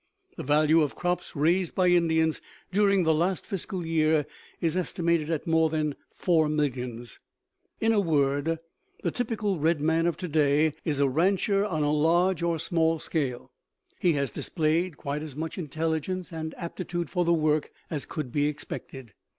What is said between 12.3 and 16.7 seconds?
or small scale. He has displayed quite as much intelligence and